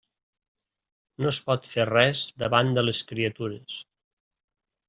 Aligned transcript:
No 1.25 1.29
es 1.33 1.41
pot 1.49 1.69
fer 1.73 1.85
res 1.91 2.23
davant 2.45 2.75
de 2.79 2.87
les 2.89 3.05
criatures. 3.13 3.81